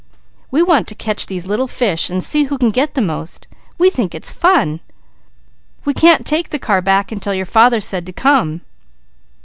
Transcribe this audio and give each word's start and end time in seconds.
We 0.49 0.63
want 0.63 0.87
to 0.87 0.95
catch 0.95 1.27
these 1.27 1.45
little 1.45 1.67
fish, 1.67 2.09
and 2.09 2.23
see 2.23 2.45
who 2.45 2.57
can 2.57 2.71
get 2.71 2.95
the 2.95 3.01
most. 3.03 3.45
We 3.77 3.91
think 3.91 4.15
it's 4.15 4.31
fun. 4.31 4.79
We 5.85 5.93
can't 5.93 6.25
take 6.25 6.49
the 6.49 6.57
car 6.57 6.81
back 6.81 7.11
until 7.11 7.35
your 7.35 7.45
father 7.45 7.79
said 7.79 8.07
to 8.07 8.11
come." 8.11 8.61